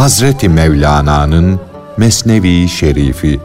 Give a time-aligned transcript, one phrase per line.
[0.00, 1.60] Hazreti Mevlana'nın
[1.96, 3.40] Mesnevi Şerifi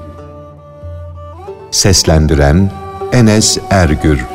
[1.71, 2.71] Seslendiren
[3.11, 4.25] Enes Ergür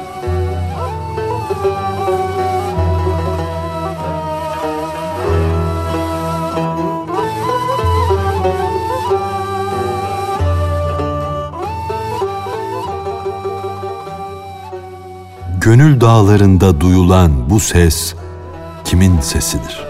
[15.60, 18.14] Gönül dağlarında duyulan bu ses
[18.84, 19.89] kimin sesidir?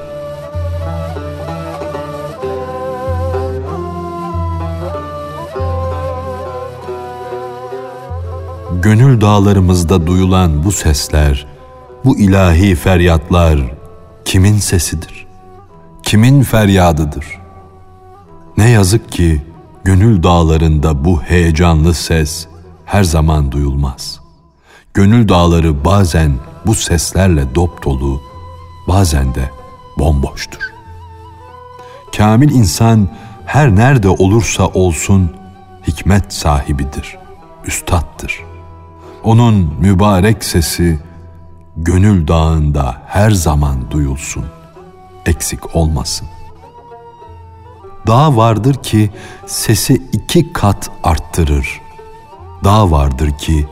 [8.83, 11.47] Gönül dağlarımızda duyulan bu sesler,
[12.05, 13.61] bu ilahi feryatlar
[14.25, 15.27] kimin sesidir?
[16.03, 17.27] Kimin feryadıdır?
[18.56, 19.42] Ne yazık ki
[19.84, 22.47] gönül dağlarında bu heyecanlı ses
[22.84, 24.20] her zaman duyulmaz.
[24.95, 26.33] Gönül dağları bazen
[26.67, 28.23] bu seslerle dop dolu,
[28.89, 29.51] bazen de
[29.98, 30.62] bomboştur.
[32.17, 33.08] Kamil insan
[33.47, 35.31] her nerede olursa olsun
[35.86, 37.19] hikmet sahibidir,
[37.67, 38.50] üstattır.
[39.25, 40.99] Onun mübarek sesi
[41.77, 44.45] gönül dağında her zaman duyulsun,
[45.27, 46.29] eksik olmasın.
[48.07, 49.11] Dağ vardır ki
[49.47, 51.81] sesi iki kat arttırır.
[52.65, 53.67] Dağ vardır ki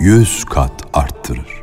[0.00, 1.62] yüz kat arttırır.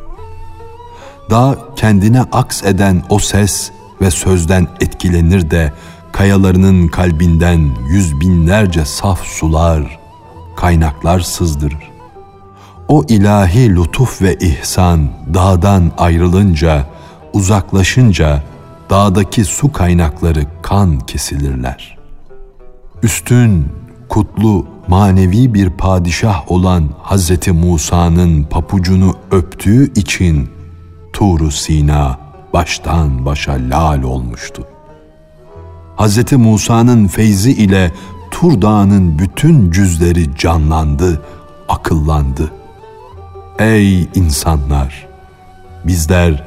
[1.29, 5.73] Dağ kendine aks eden o ses ve sözden etkilenir de
[6.11, 9.99] kayalarının kalbinden yüz binlerce saf sular,
[10.55, 11.96] kaynaklar sızdırır.
[12.87, 16.85] O ilahi lütuf ve ihsan dağdan ayrılınca,
[17.33, 18.43] uzaklaşınca
[18.89, 21.97] dağdaki su kaynakları kan kesilirler.
[23.03, 23.67] Üstün,
[24.09, 30.49] kutlu, manevi bir padişah olan Hazreti Musa'nın papucunu öptüğü için
[31.13, 32.19] Tur Sina
[32.53, 34.63] baştan başa lal olmuştu.
[35.95, 37.91] Hazreti Musa'nın feyzi ile
[38.31, 41.21] Tur Dağı'nın bütün cüzleri canlandı,
[41.69, 42.51] akıllandı.
[43.59, 45.07] Ey insanlar!
[45.83, 46.43] Bizler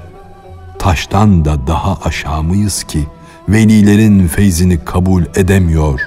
[0.78, 3.06] taştan da daha aşağı mıyız ki
[3.48, 6.00] velilerin feyzini kabul edemiyor,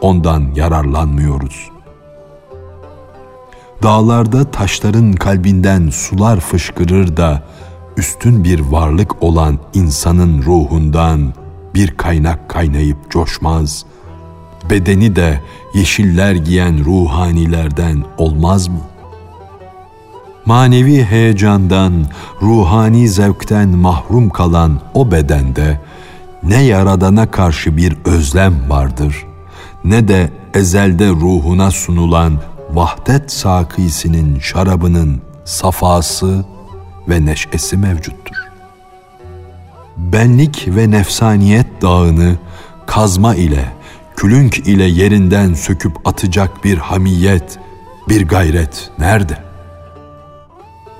[0.00, 1.70] ondan yararlanmıyoruz.
[3.82, 7.42] Dağlarda taşların kalbinden sular fışkırır da
[7.96, 11.34] üstün bir varlık olan insanın ruhundan
[11.74, 13.84] bir kaynak kaynayıp coşmaz.
[14.70, 15.40] Bedeni de
[15.74, 18.93] yeşiller giyen ruhanilerden olmaz mı?
[20.46, 22.06] Manevi heyecandan,
[22.42, 25.80] ruhani zevkten mahrum kalan o bedende
[26.42, 29.26] ne yaradana karşı bir özlem vardır,
[29.84, 32.38] ne de ezelde ruhuna sunulan
[32.72, 36.44] vahdet sakisinin şarabının safası
[37.08, 38.36] ve neşesi mevcuttur.
[39.96, 42.36] Benlik ve nefsaniyet dağını
[42.86, 43.72] kazma ile,
[44.16, 47.58] külünk ile yerinden söküp atacak bir hamiyet,
[48.08, 49.53] bir gayret nerede?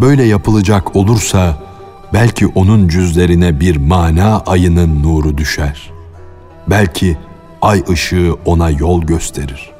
[0.00, 1.58] Böyle yapılacak olursa
[2.12, 5.90] belki onun cüzlerine bir mana ayının nuru düşer.
[6.66, 7.18] Belki
[7.62, 9.70] ay ışığı ona yol gösterir.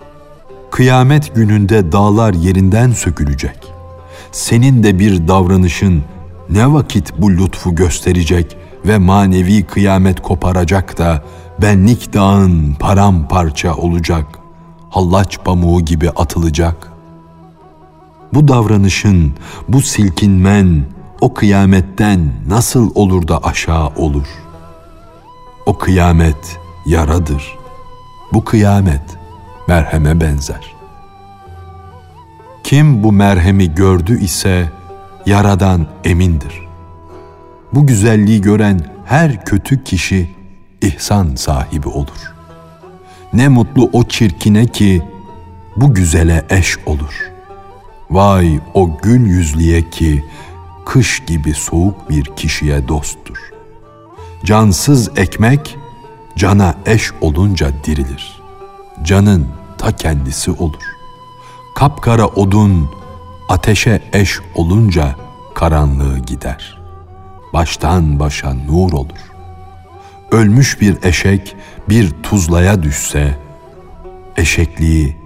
[0.70, 3.58] Kıyamet gününde dağlar yerinden sökülecek.
[4.32, 6.02] Senin de bir davranışın
[6.50, 11.22] ne vakit bu lütfu gösterecek ve manevi kıyamet koparacak da
[11.62, 14.26] benlik dağın paramparça olacak,
[14.90, 16.93] hallaç pamuğu gibi atılacak.
[18.34, 19.32] Bu davranışın,
[19.68, 20.84] bu silkinmen
[21.20, 24.26] o kıyametten nasıl olur da aşağı olur?
[25.66, 27.58] O kıyamet yaradır.
[28.32, 29.02] Bu kıyamet
[29.68, 30.74] merheme benzer.
[32.64, 34.70] Kim bu merhemi gördü ise
[35.26, 36.60] yaradan emindir.
[37.72, 40.30] Bu güzelliği gören her kötü kişi
[40.80, 42.34] ihsan sahibi olur.
[43.32, 45.02] Ne mutlu o çirkine ki
[45.76, 47.33] bu güzele eş olur.
[48.14, 50.24] Vay o gül yüzlüye ki
[50.86, 53.36] kış gibi soğuk bir kişiye dosttur.
[54.44, 55.76] Cansız ekmek
[56.36, 58.40] cana eş olunca dirilir.
[59.02, 60.82] Canın ta kendisi olur.
[61.76, 62.90] Kapkara odun
[63.48, 65.16] ateşe eş olunca
[65.54, 66.78] karanlığı gider.
[67.52, 69.30] Baştan başa nur olur.
[70.30, 71.56] Ölmüş bir eşek
[71.88, 73.38] bir tuzlaya düşse
[74.36, 75.16] eşekliği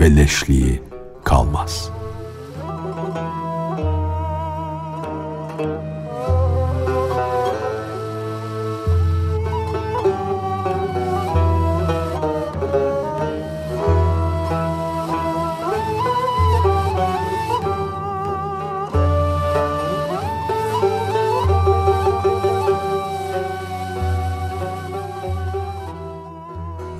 [0.00, 0.82] ve leşliği
[1.24, 1.95] kalmaz.''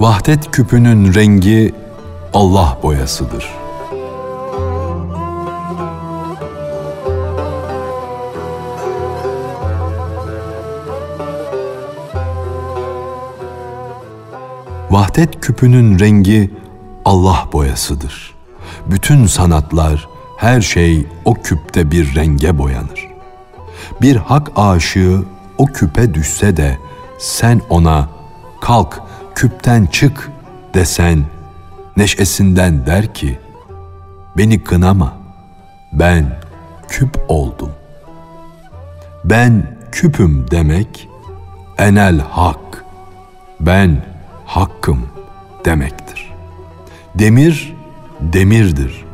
[0.07, 1.75] Vahdet küpünün rengi
[2.35, 3.55] Allah boyasıdır.
[14.91, 16.51] Vahdet küpünün rengi
[17.05, 18.35] Allah boyasıdır.
[18.87, 23.09] Bütün sanatlar, her şey o küpte bir renge boyanır.
[24.03, 25.25] Bir hak aşığı
[25.59, 26.79] o küpe düşse de
[27.19, 28.09] sen ona
[28.61, 29.06] kalk
[29.37, 30.31] küpten çık
[30.75, 31.25] desen
[31.97, 33.39] neşesinden der ki
[34.37, 35.17] beni kınama
[35.93, 36.39] ben
[36.89, 37.71] küp oldum.
[39.25, 41.09] Ben küpüm demek
[41.79, 42.85] enel hak
[43.61, 44.05] ben
[44.47, 45.09] hakkım
[45.65, 46.33] demektir.
[47.15, 47.75] Demir
[48.21, 49.05] demirdir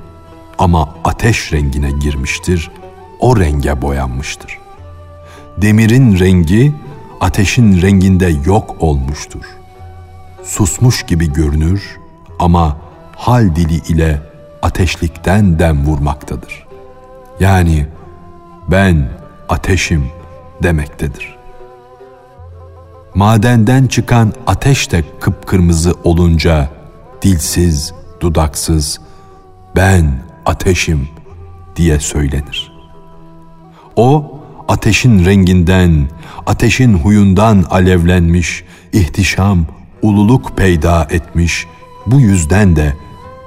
[0.59, 2.71] ama ateş rengine girmiştir,
[3.21, 4.59] o renge boyanmıştır.
[5.57, 6.75] Demirin rengi
[7.21, 9.62] ateşin renginde yok olmuştur.
[10.45, 11.99] Susmuş gibi görünür
[12.39, 12.77] ama
[13.17, 14.23] hal dili ile
[14.63, 16.67] ateşlikten dem vurmaktadır.
[17.41, 17.87] Yani
[18.69, 19.09] ben
[19.49, 20.07] ateşim
[20.63, 21.37] demektedir.
[23.15, 26.71] Madenden çıkan ateş de kıpkırmızı olunca
[27.23, 29.01] dilsiz, dudaksız
[29.77, 31.09] ben ateşim
[31.77, 32.73] diye söylenir.
[33.97, 36.09] O ateşin renginden,
[36.47, 39.67] ateşin huyundan alevlenmiş, ihtişam,
[40.03, 41.67] ululuk peyda etmiş.
[42.07, 42.97] Bu yüzden de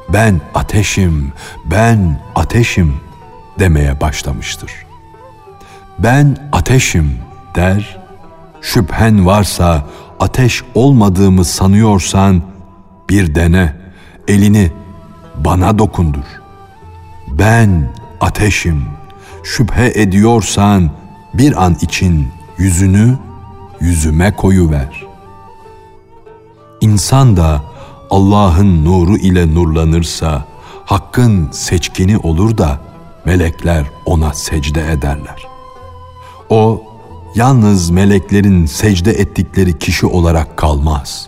[0.09, 1.33] ben ateşim,
[1.65, 2.95] ben ateşim
[3.59, 4.71] demeye başlamıştır.
[5.99, 7.17] Ben ateşim
[7.55, 8.01] der,
[8.61, 9.85] şüphen varsa
[10.19, 12.41] ateş olmadığımı sanıyorsan
[13.09, 13.73] bir dene,
[14.27, 14.71] elini
[15.35, 16.25] bana dokundur.
[17.27, 17.91] Ben
[18.21, 18.85] ateşim,
[19.43, 20.91] şüphe ediyorsan
[21.33, 23.17] bir an için yüzünü
[23.81, 25.04] yüzüme koyuver.
[26.81, 27.61] İnsan da
[28.09, 30.45] Allah'ın nuru ile nurlanırsa,
[30.85, 32.79] hakkın seçkini olur da
[33.25, 35.47] melekler ona secde ederler.
[36.49, 36.83] O
[37.35, 41.27] yalnız meleklerin secde ettikleri kişi olarak kalmaz.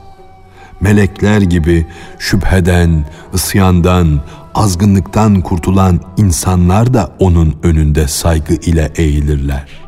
[0.82, 1.88] Melekler gibi
[2.20, 4.22] şüpheden, ısyandan,
[4.56, 9.88] azgınlıktan kurtulan insanlar da onun önünde saygı ile eğilirler.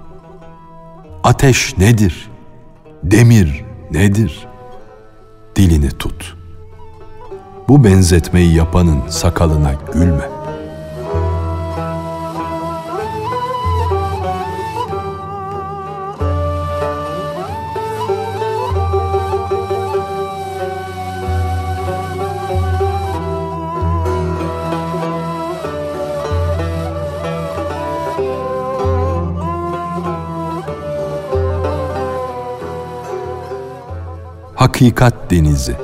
[1.24, 2.30] Ateş nedir?
[3.04, 4.49] Demir nedir?
[5.60, 6.36] Dilini tut.
[7.68, 10.39] Bu benzetmeyi yapanın sakalına gülme.''
[34.80, 35.76] Hakikat Denizi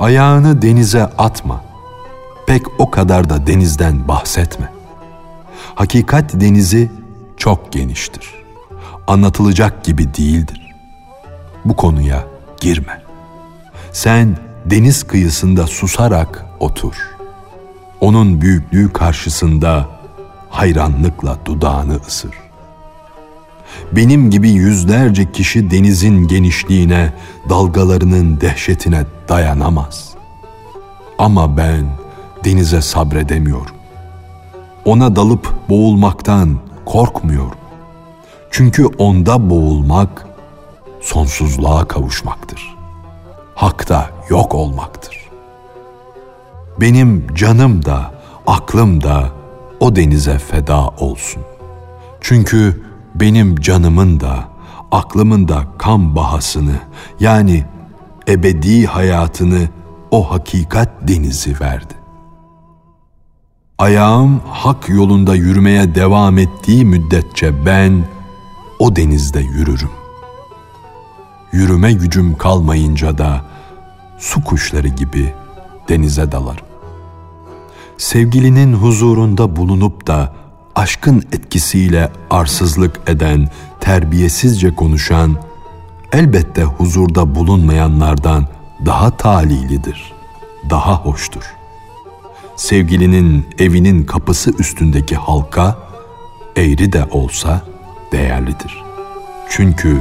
[0.00, 1.64] Ayağını denize atma.
[2.46, 4.72] Pek o kadar da denizden bahsetme.
[5.74, 6.90] Hakikat denizi
[7.36, 8.34] çok geniştir.
[9.06, 10.74] Anlatılacak gibi değildir.
[11.64, 12.24] Bu konuya
[12.60, 13.02] girme.
[13.92, 16.94] Sen deniz kıyısında susarak otur.
[18.00, 19.88] Onun büyüklüğü karşısında
[20.50, 22.34] hayranlıkla dudağını ısır.
[23.92, 27.12] Benim gibi yüzlerce kişi denizin genişliğine,
[27.48, 30.10] dalgalarının dehşetine dayanamaz.
[31.18, 31.86] Ama ben
[32.44, 33.74] denize sabredemiyorum.
[34.84, 37.58] Ona dalıp boğulmaktan korkmuyorum.
[38.50, 40.26] Çünkü onda boğulmak
[41.00, 42.74] sonsuzluğa kavuşmaktır
[43.54, 45.30] hakta yok olmaktır.
[46.80, 48.14] Benim canım da,
[48.46, 49.30] aklım da
[49.80, 51.42] o denize feda olsun.
[52.20, 52.82] Çünkü
[53.14, 54.48] benim canımın da,
[54.90, 56.76] aklımın da kan bahasını
[57.20, 57.64] yani
[58.28, 59.68] ebedi hayatını
[60.10, 61.94] o hakikat denizi verdi.
[63.78, 68.04] Ayağım hak yolunda yürümeye devam ettiği müddetçe ben
[68.78, 69.90] o denizde yürürüm
[71.54, 73.44] yürüme gücüm kalmayınca da
[74.24, 75.34] su kuşları gibi
[75.88, 76.66] denize dalarım.
[77.98, 80.34] Sevgilinin huzurunda bulunup da
[80.74, 83.48] aşkın etkisiyle arsızlık eden,
[83.80, 85.36] terbiyesizce konuşan,
[86.12, 88.46] elbette huzurda bulunmayanlardan
[88.86, 90.12] daha talilidir,
[90.70, 91.54] daha hoştur.
[92.56, 95.78] Sevgilinin evinin kapısı üstündeki halka,
[96.56, 97.62] eğri de olsa
[98.12, 98.84] değerlidir.
[99.50, 100.00] Çünkü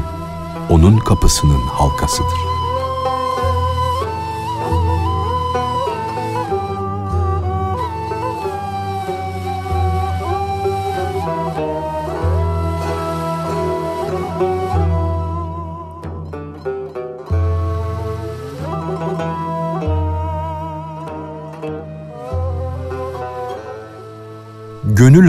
[0.70, 2.53] onun kapısının halkasıdır.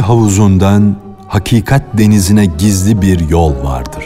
[0.09, 0.97] Havuzundan
[1.29, 4.05] hakikat denizine gizli bir yol vardır.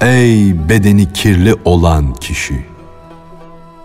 [0.00, 2.66] Ey bedeni kirli olan kişi!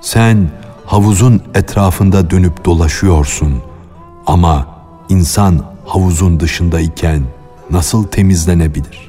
[0.02, 0.50] Sen
[0.86, 3.62] havuzun etrafında dönüp dolaşıyorsun
[4.26, 4.68] ama
[5.10, 7.24] insan havuzun dışındayken
[7.72, 9.09] nasıl temizlenebilir?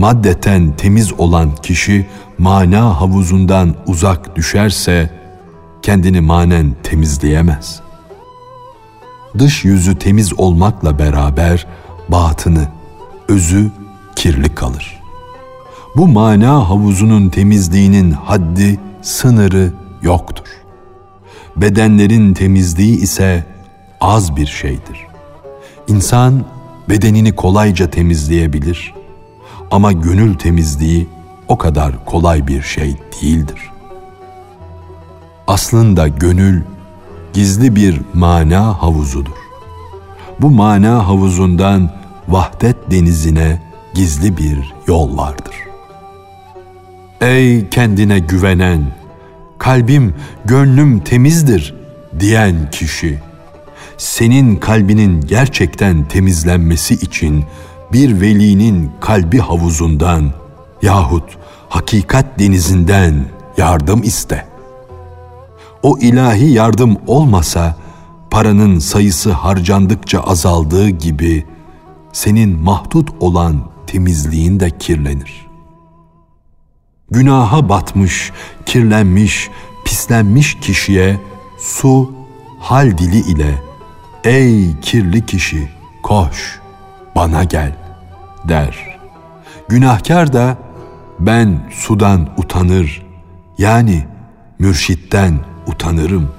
[0.00, 2.06] Maddeten temiz olan kişi
[2.38, 5.10] mana havuzundan uzak düşerse
[5.82, 7.80] kendini manen temizleyemez.
[9.38, 11.66] Dış yüzü temiz olmakla beraber
[12.08, 12.68] batını,
[13.28, 13.70] özü
[14.16, 15.00] kirli kalır.
[15.96, 20.48] Bu mana havuzunun temizliğinin haddi, sınırı yoktur.
[21.56, 23.44] Bedenlerin temizliği ise
[24.00, 25.06] az bir şeydir.
[25.88, 26.44] İnsan
[26.88, 28.99] bedenini kolayca temizleyebilir
[29.70, 31.08] ama gönül temizliği
[31.48, 33.70] o kadar kolay bir şey değildir.
[35.46, 36.62] Aslında gönül
[37.32, 39.40] gizli bir mana havuzudur.
[40.40, 41.90] Bu mana havuzundan
[42.28, 43.62] vahdet denizine
[43.94, 45.54] gizli bir yol vardır.
[47.20, 48.92] Ey kendine güvenen,
[49.58, 51.74] kalbim, gönlüm temizdir
[52.20, 53.18] diyen kişi,
[53.98, 57.44] senin kalbinin gerçekten temizlenmesi için
[57.92, 60.32] bir velinin kalbi havuzundan
[60.82, 63.24] yahut hakikat denizinden
[63.56, 64.46] yardım iste.
[65.82, 67.76] O ilahi yardım olmasa
[68.30, 71.46] paranın sayısı harcandıkça azaldığı gibi
[72.12, 75.46] senin mahdut olan temizliğin de kirlenir.
[77.10, 78.32] Günaha batmış,
[78.66, 79.50] kirlenmiş,
[79.84, 81.20] pislenmiş kişiye
[81.58, 82.12] su
[82.60, 83.62] hal dili ile
[84.24, 85.68] ''Ey kirli kişi,
[86.02, 86.60] koş,
[87.16, 87.90] bana gel.''
[88.44, 88.98] der.
[89.68, 90.56] Günahkar da
[91.18, 93.06] ben sudan utanır,
[93.58, 94.06] yani
[94.58, 96.30] mürşitten utanırım.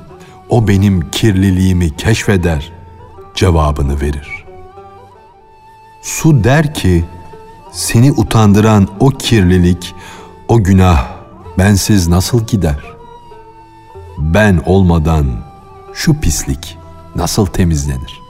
[0.50, 2.72] O benim kirliliğimi keşfeder
[3.36, 4.46] cevabını verir.
[6.02, 7.06] Su der ki,
[7.72, 9.96] seni utandıran o kirlilik,
[10.48, 11.08] o günah
[11.58, 12.80] bensiz nasıl gider?
[14.18, 15.26] Ben olmadan
[15.94, 16.78] şu pislik
[17.16, 18.21] nasıl temizlenir?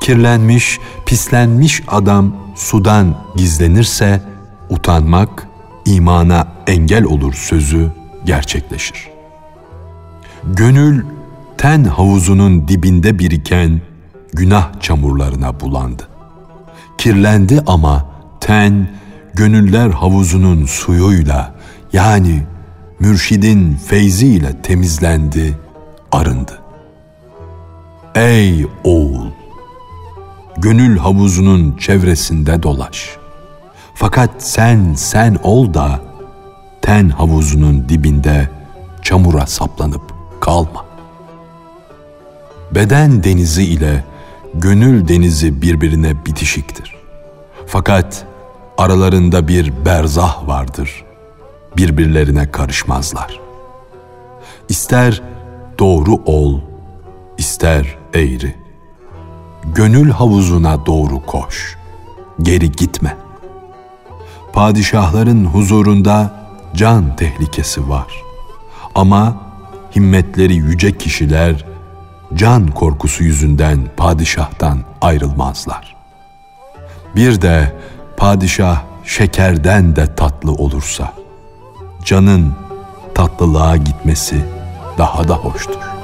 [0.00, 4.22] Kirlenmiş, pislenmiş adam sudan gizlenirse
[4.70, 5.48] utanmak
[5.84, 7.92] imana engel olur sözü
[8.24, 9.08] gerçekleşir.
[10.44, 11.04] Gönül
[11.58, 13.80] ten havuzunun dibinde biriken
[14.32, 16.08] günah çamurlarına bulandı.
[16.98, 18.06] Kirlendi ama
[18.40, 18.88] ten
[19.34, 21.54] gönüller havuzunun suyuyla
[21.92, 22.42] yani
[23.00, 25.58] mürşidin feyziyle temizlendi,
[26.12, 26.58] arındı.
[28.14, 29.27] Ey oğul!
[30.60, 33.16] Gönül havuzunun çevresinde dolaş.
[33.94, 36.00] Fakat sen sen ol da
[36.82, 38.50] ten havuzunun dibinde
[39.02, 40.02] çamura saplanıp
[40.40, 40.84] kalma.
[42.74, 44.04] Beden denizi ile
[44.54, 46.96] gönül denizi birbirine bitişiktir.
[47.66, 48.26] Fakat
[48.78, 51.04] aralarında bir berzah vardır.
[51.76, 53.40] Birbirlerine karışmazlar.
[54.68, 55.22] İster
[55.78, 56.60] doğru ol,
[57.38, 58.67] ister eğri.
[59.74, 61.76] Gönül havuzuna doğru koş.
[62.42, 63.16] Geri gitme.
[64.52, 68.06] Padişahların huzurunda can tehlikesi var.
[68.94, 69.36] Ama
[69.96, 71.64] himmetleri yüce kişiler
[72.34, 75.96] can korkusu yüzünden padişahtan ayrılmazlar.
[77.16, 77.76] Bir de
[78.16, 81.12] padişah şekerden de tatlı olursa,
[82.04, 82.54] canın
[83.14, 84.44] tatlılığa gitmesi
[84.98, 85.97] daha da hoştur.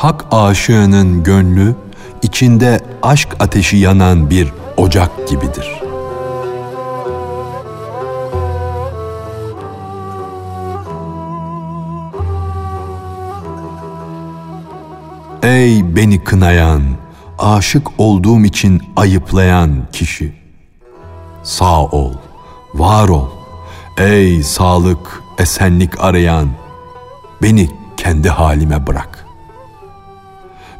[0.00, 1.74] Hak aşığının gönlü
[2.22, 5.82] içinde aşk ateşi yanan bir ocak gibidir.
[15.42, 16.82] Ey beni kınayan,
[17.38, 20.32] aşık olduğum için ayıplayan kişi.
[21.42, 22.12] Sağ ol,
[22.74, 23.28] var ol.
[23.96, 26.48] Ey sağlık, esenlik arayan,
[27.42, 29.29] beni kendi halime bırak.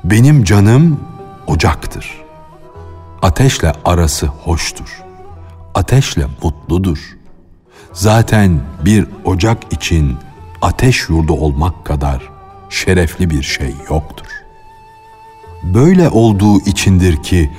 [0.04, 1.00] Benim canım
[1.46, 2.20] ocaktır.
[3.22, 5.02] Ateşle arası hoştur.
[5.74, 7.16] Ateşle mutludur.
[7.92, 10.16] zaten bir ocak için
[10.62, 12.30] ateş yurdu olmak kadar
[12.70, 14.26] şerefli bir şey yoktur.
[15.62, 17.50] Böyle olduğu içindir ki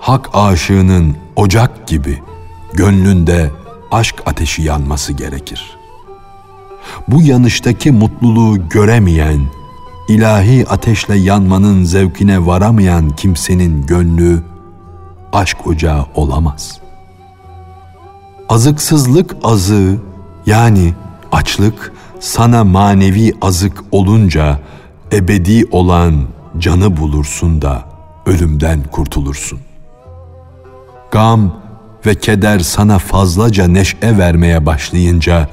[0.00, 2.22] hak aşığının ocak gibi
[2.72, 3.50] gönlünde
[3.90, 5.78] aşk ateşi yanması gerekir.
[7.08, 9.40] Bu yanıştaki mutluluğu göremeyen,
[10.10, 14.42] ilahi ateşle yanmanın zevkine varamayan kimsenin gönlü
[15.32, 16.80] aşk ocağı olamaz.
[18.48, 19.98] Azıksızlık azı
[20.46, 20.94] yani
[21.32, 24.60] açlık sana manevi azık olunca
[25.12, 26.14] ebedi olan
[26.58, 27.84] canı bulursun da
[28.26, 29.60] ölümden kurtulursun.
[31.10, 31.56] Gam
[32.06, 35.48] ve keder sana fazlaca neşe vermeye başlayınca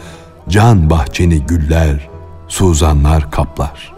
[0.50, 2.10] can bahçeni güller,
[2.48, 3.97] suzanlar kaplar.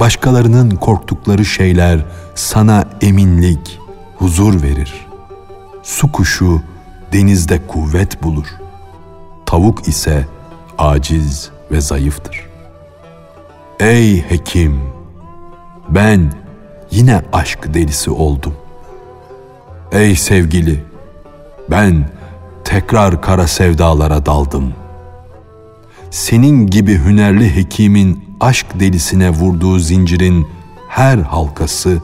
[0.00, 3.78] Başkalarının korktukları şeyler sana eminlik,
[4.16, 5.06] huzur verir.
[5.82, 6.62] Su kuşu
[7.12, 8.46] denizde kuvvet bulur.
[9.46, 10.26] Tavuk ise
[10.78, 12.46] aciz ve zayıftır.
[13.80, 14.80] Ey hekim!
[15.88, 16.32] Ben
[16.90, 18.54] yine aşk delisi oldum.
[19.92, 20.84] Ey sevgili!
[21.70, 22.10] Ben
[22.64, 24.74] tekrar kara sevdalara daldım.
[26.10, 30.46] Senin gibi hünerli hekimin aşk delisine vurduğu zincirin
[30.88, 32.02] her halkası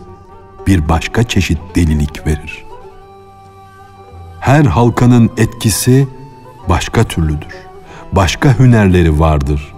[0.66, 2.64] bir başka çeşit delilik verir.
[4.40, 6.08] Her halkanın etkisi
[6.68, 7.54] başka türlüdür.
[8.12, 9.75] Başka hünerleri vardır.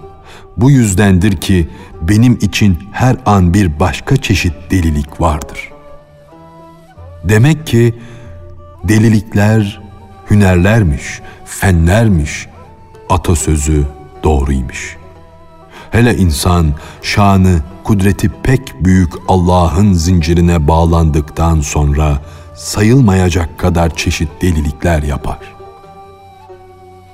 [0.57, 1.69] Bu yüzdendir ki
[2.01, 5.71] benim için her an bir başka çeşit delilik vardır.
[7.23, 7.93] Demek ki
[8.83, 9.81] delilikler
[10.31, 12.47] hünerlermiş, fenlermiş.
[13.09, 14.97] Atasözü doğruymuş.
[15.91, 22.21] Hele insan şanı, kudreti pek büyük Allah'ın zincirine bağlandıktan sonra
[22.55, 25.39] sayılmayacak kadar çeşit delilikler yapar.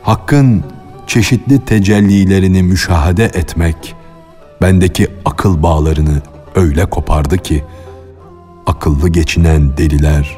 [0.02, 0.64] Hakkın
[1.08, 3.96] çeşitli tecellilerini müşahede etmek
[4.62, 6.22] bendeki akıl bağlarını
[6.56, 7.64] öyle kopardı ki
[8.66, 10.38] akıllı geçinen deliler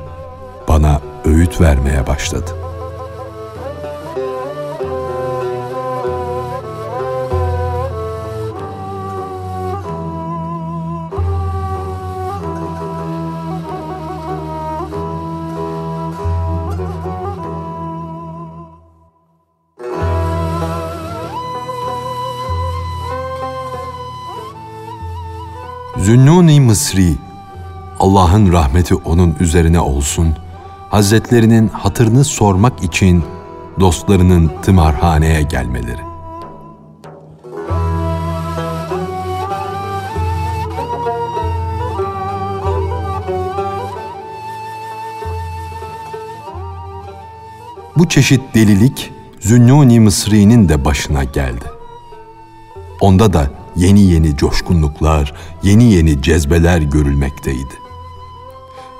[0.67, 2.64] bana öğüt vermeye başladı.
[26.75, 27.15] Mısri,
[27.99, 30.35] Allah'ın rahmeti onun üzerine olsun,
[30.89, 33.23] Hazretlerinin hatırını sormak için
[33.79, 36.01] dostlarının tımarhaneye gelmeleri.
[47.97, 51.65] Bu çeşit delilik Zünnuni Mısri'nin de başına geldi.
[53.01, 55.33] Onda da yeni yeni coşkunluklar,
[55.63, 57.73] yeni yeni cezbeler görülmekteydi.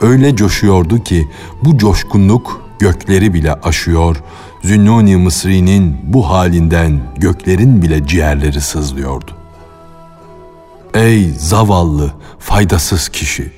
[0.02, 1.30] Öyle coşuyordu ki
[1.64, 4.16] bu coşkunluk gökleri bile aşıyor,
[4.64, 9.32] Zünnuni Mısri'nin bu halinden göklerin bile ciğerleri sızlıyordu.
[10.94, 13.52] Ey zavallı, faydasız kişi!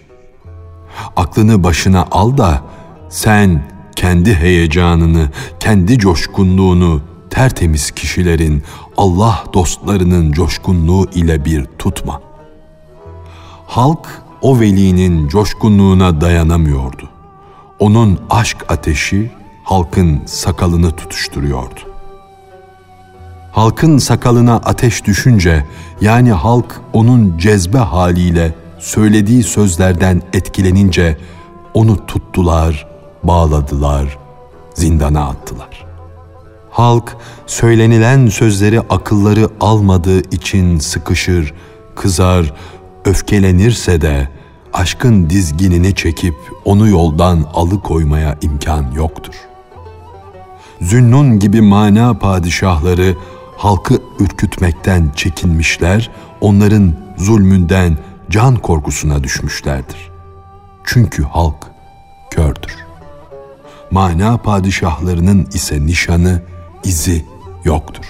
[1.15, 2.61] Aklını başına al da
[3.09, 3.63] sen
[3.95, 8.63] kendi heyecanını, kendi coşkunluğunu tertemiz kişilerin,
[8.97, 12.21] Allah dostlarının coşkunluğu ile bir tutma.
[13.67, 17.09] Halk o velinin coşkunluğuna dayanamıyordu.
[17.79, 19.31] Onun aşk ateşi
[19.63, 21.79] halkın sakalını tutuşturuyordu.
[23.51, 25.65] Halkın sakalına ateş düşünce
[26.01, 31.17] yani halk onun cezbe haliyle söylediği sözlerden etkilenince
[31.73, 32.87] onu tuttular,
[33.23, 34.17] bağladılar,
[34.73, 35.86] zindana attılar.
[36.77, 41.53] Halk söylenilen sözleri akılları almadığı için sıkışır,
[41.95, 42.53] kızar,
[43.05, 44.29] öfkelenirse de
[44.73, 46.35] aşkın dizginini çekip
[46.65, 49.33] onu yoldan alıkoymaya imkan yoktur.
[50.81, 53.15] Zünnun gibi mana padişahları
[53.57, 56.11] halkı ürkütmekten çekinmişler,
[56.41, 57.97] onların zulmünden
[58.29, 60.09] can korkusuna düşmüşlerdir.
[60.83, 61.67] Çünkü halk
[62.31, 62.75] kördür.
[63.91, 66.41] Mana padişahlarının ise nişanı
[66.87, 67.25] izi
[67.63, 68.05] yoktur.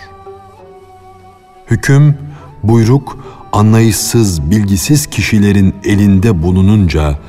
[1.72, 2.18] Hüküm,
[2.64, 3.18] buyruk,
[3.52, 7.20] anlayışsız, bilgisiz kişilerin elinde bulununca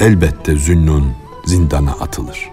[0.00, 1.12] elbette Zünnun
[1.44, 2.50] zindana atılır.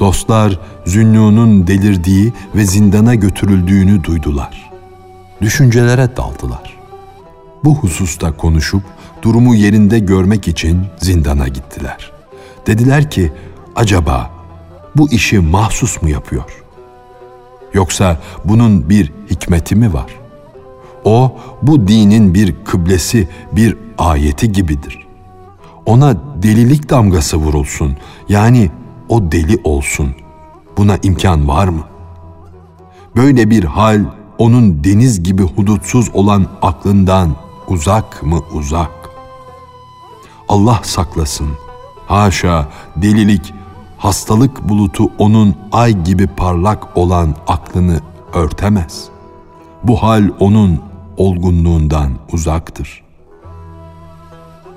[0.00, 4.70] Dostlar Zünnun'un delirdiği ve zindana götürüldüğünü duydular.
[5.40, 6.76] Düşüncelere daldılar.
[7.64, 8.82] Bu hususta konuşup
[9.22, 12.12] durumu yerinde görmek için zindana gittiler.
[12.66, 13.32] Dediler ki
[13.76, 14.30] acaba
[14.96, 16.65] bu işi mahsus mu yapıyor?
[17.74, 20.10] Yoksa bunun bir hikmeti mi var?
[21.04, 25.06] O bu dinin bir kıblesi, bir ayeti gibidir.
[25.86, 27.96] Ona delilik damgası vurulsun.
[28.28, 28.70] Yani
[29.08, 30.14] o deli olsun.
[30.76, 31.82] Buna imkan var mı?
[33.16, 34.04] Böyle bir hal
[34.38, 37.36] onun deniz gibi hudutsuz olan aklından
[37.68, 38.90] uzak mı uzak?
[40.48, 41.48] Allah saklasın.
[42.06, 43.54] Haşa delilik,
[44.06, 48.00] hastalık bulutu onun ay gibi parlak olan aklını
[48.34, 49.08] örtemez.
[49.82, 50.80] Bu hal onun
[51.16, 53.02] olgunluğundan uzaktır.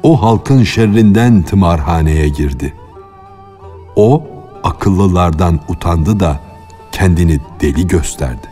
[0.04, 2.74] O halkın şerrinden tımarhaneye girdi.
[3.96, 4.24] O
[4.64, 6.40] akıllılardan utandı da
[6.92, 8.48] kendini deli gösterdi.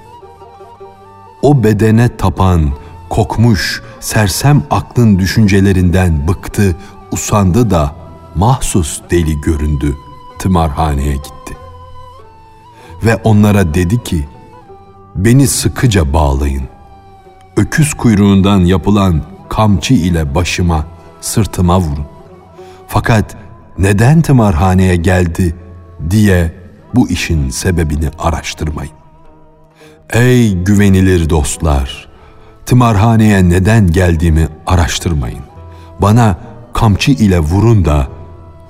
[1.41, 2.69] O bedene tapan,
[3.09, 6.75] kokmuş, sersem aklın düşüncelerinden bıktı,
[7.11, 7.95] usandı da
[8.35, 9.95] mahsus deli göründü,
[10.39, 11.57] tımarhaneye gitti.
[13.03, 14.27] Ve onlara dedi ki,
[15.15, 16.63] beni sıkıca bağlayın.
[17.57, 20.85] Öküz kuyruğundan yapılan kamçı ile başıma,
[21.21, 22.05] sırtıma vurun.
[22.87, 23.37] Fakat
[23.77, 25.55] neden tımarhaneye geldi
[26.09, 26.53] diye
[26.95, 28.93] bu işin sebebini araştırmayın.
[30.13, 32.07] Ey güvenilir dostlar!
[32.65, 35.39] Tımarhaneye neden geldiğimi araştırmayın.
[36.01, 36.37] Bana
[36.73, 38.07] kamçı ile vurun da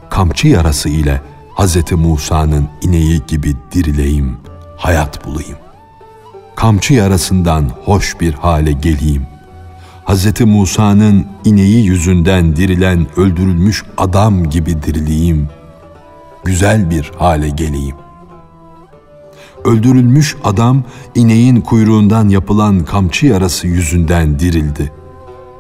[0.10, 1.22] kamçı yarası ile
[1.58, 1.92] Hz.
[1.92, 4.38] Musa'nın ineği gibi dirileyim,
[4.78, 5.58] hayat bulayım.
[6.56, 9.26] Kamçı yarasından hoş bir hale geleyim.
[10.06, 10.42] Hz.
[10.42, 15.50] Musa'nın ineği yüzünden dirilen öldürülmüş adam gibi dirileyim.
[16.44, 17.96] Güzel bir hale geleyim.
[19.66, 20.84] Öldürülmüş adam
[21.16, 24.92] ineğin kuyruğundan yapılan kamçı yarası yüzünden dirildi.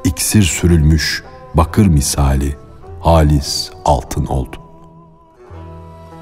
[0.03, 2.55] İksir sürülmüş bakır misali
[2.99, 4.66] halis altın oldu.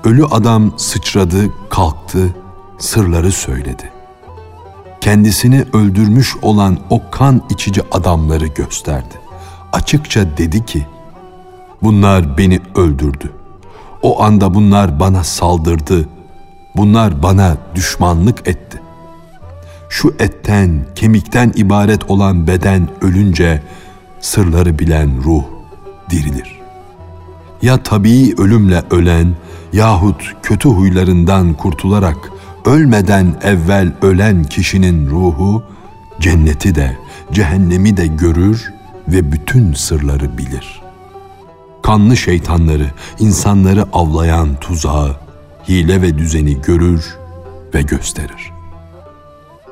[0.06, 2.36] Ölü adam sıçradı, kalktı,
[2.80, 3.92] sırları söyledi.
[5.02, 9.16] Kendisini öldürmüş olan o kan içici adamları gösterdi.
[9.74, 10.88] Açıkça dedi ki,
[11.84, 13.32] bunlar beni öldürdü.
[14.02, 16.08] O anda bunlar bana saldırdı,
[16.76, 18.82] Bunlar bana düşmanlık etti.
[19.90, 23.62] Şu etten, kemikten ibaret olan beden ölünce
[24.20, 25.44] sırları bilen ruh
[26.10, 26.65] dirilir.
[27.66, 29.36] Ya tabii ölümle ölen
[29.74, 32.32] yahut kötü huylarından kurtularak
[32.66, 35.64] ölmeden evvel ölen kişinin ruhu
[36.20, 36.98] cenneti de
[37.32, 38.74] cehennemi de görür
[39.08, 40.82] ve bütün sırları bilir.
[41.84, 45.16] Kanlı şeytanları, insanları avlayan tuzağı,
[45.70, 47.18] hile ve düzeni görür
[47.74, 48.52] ve gösterir.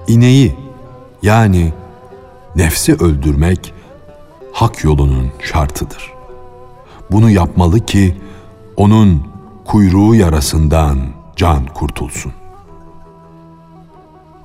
[0.08, 0.56] İneği
[1.24, 1.74] yani
[2.56, 3.74] nefsi öldürmek
[4.54, 6.13] hak yolunun şartıdır.
[7.12, 8.18] Bunu yapmalı ki
[8.78, 9.24] onun
[9.66, 11.00] kuyruğu yarasından
[11.36, 12.32] can kurtulsun.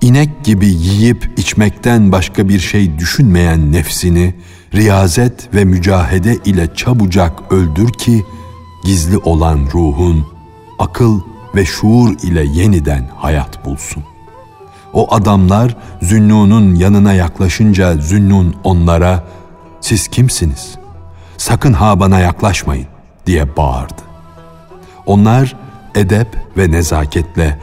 [0.01, 4.35] İnek gibi yiyip içmekten başka bir şey düşünmeyen nefsini
[4.75, 8.25] riyazet ve mücahede ile çabucak öldür ki
[8.85, 10.27] gizli olan ruhun
[10.79, 11.21] akıl
[11.55, 14.05] ve şuur ile yeniden hayat bulsun.
[14.93, 19.25] O adamlar Zünnun'un yanına yaklaşınca Zünnun onlara
[19.81, 20.79] siz kimsiniz?
[21.39, 22.87] Sakın ha bana yaklaşmayın
[23.27, 24.03] diye bağırdı.
[25.07, 25.57] Onlar
[25.95, 27.59] edep ve nezaketle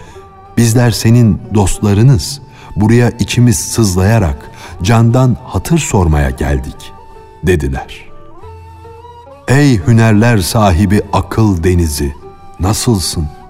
[0.58, 2.42] bizler senin dostlarınız.
[2.76, 4.52] Buraya içimiz sızlayarak
[4.84, 6.94] candan hatır sormaya geldik
[7.44, 8.06] dediler.
[9.48, 12.16] Ey hünerler sahibi akıl denizi
[12.60, 13.46] nasılsın?''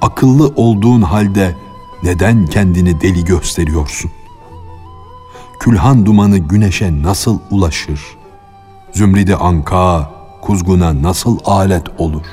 [0.00, 1.54] akıllı olduğun halde
[2.02, 4.10] neden kendini deli gösteriyorsun?
[5.60, 8.00] Külhan dumanı güneşe nasıl ulaşır?
[8.96, 12.26] Zümridi anka, kuzguna nasıl alet olur?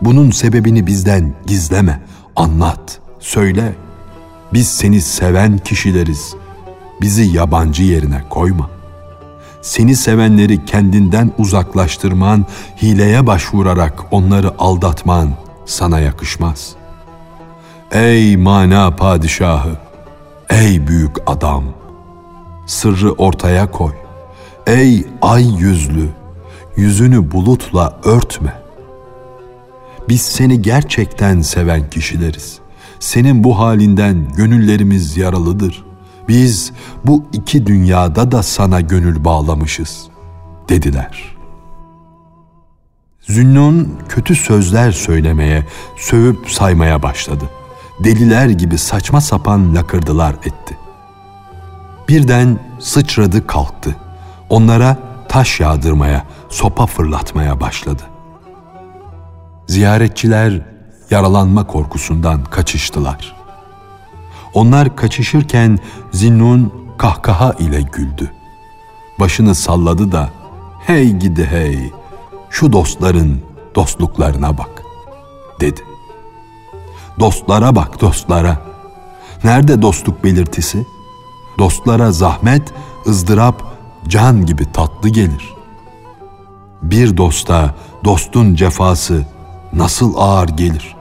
[0.00, 2.02] Bunun sebebini bizden gizleme,
[2.36, 3.74] anlat, söyle.
[4.52, 6.34] Biz seni seven kişileriz.
[7.00, 8.70] Bizi yabancı yerine koyma.
[9.62, 12.46] Seni sevenleri kendinden uzaklaştırman,
[12.82, 15.30] hileye başvurarak onları aldatman,
[15.66, 16.72] sana yakışmaz.
[17.92, 19.76] Ey mana padişahı,
[20.50, 21.64] ey büyük adam,
[22.66, 24.07] sırrı ortaya koy.
[24.68, 26.08] Ey ay yüzlü,
[26.76, 28.54] yüzünü bulutla örtme.
[30.08, 32.58] Biz seni gerçekten seven kişileriz.
[33.00, 35.84] Senin bu halinden gönüllerimiz yaralıdır.
[36.28, 36.72] Biz
[37.04, 40.08] bu iki dünyada da sana gönül bağlamışız,
[40.68, 41.38] dediler.''
[43.28, 47.44] Zünnun kötü sözler söylemeye, sövüp saymaya başladı.
[48.04, 50.78] Deliler gibi saçma sapan lakırdılar etti.
[52.08, 53.96] Birden sıçradı kalktı.
[54.50, 54.96] Onlara
[55.28, 58.02] taş yağdırmaya, sopa fırlatmaya başladı.
[59.66, 60.62] Ziyaretçiler
[61.10, 63.36] yaralanma korkusundan kaçıştılar.
[64.54, 65.78] Onlar kaçışırken
[66.12, 68.32] Zinnun kahkaha ile güldü.
[69.20, 70.30] Başını salladı da
[70.86, 71.92] hey gidi hey
[72.50, 73.40] şu dostların
[73.74, 74.82] dostluklarına bak
[75.60, 75.80] dedi.
[77.20, 78.58] Dostlara bak dostlara.
[79.44, 80.86] Nerede dostluk belirtisi?
[81.58, 82.72] Dostlara zahmet,
[83.06, 83.62] ızdırap,
[84.08, 85.54] can gibi tatlı gelir.
[86.82, 89.26] Bir dosta dostun cefası
[89.72, 90.96] nasıl ağır gelir?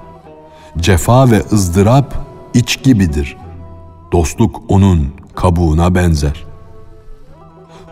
[0.78, 2.16] Cefa ve ızdırap
[2.54, 3.38] iç gibidir.
[4.12, 6.46] Dostluk onun kabuğuna benzer.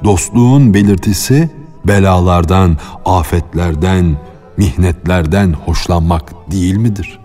[0.03, 1.49] Dostluğun belirtisi
[1.85, 4.17] belalardan, afetlerden,
[4.57, 7.19] mihnetlerden hoşlanmak değil midir?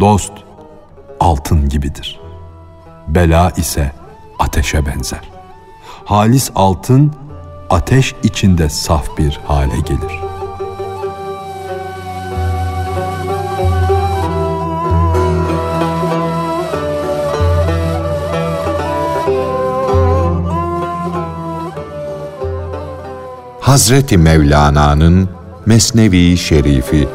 [0.00, 0.32] Dost
[1.20, 2.20] altın gibidir.
[3.08, 3.92] Bela ise
[4.38, 5.39] ateşe benzer.
[6.04, 7.12] Halis altın
[7.70, 10.30] ateş içinde saf bir hale gelir.''
[23.70, 25.28] Hazreti Mevlana'nın
[25.66, 27.08] Mesnevi Şerifi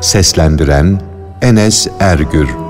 [0.00, 1.00] Seslendiren
[1.42, 2.65] Enes Ergür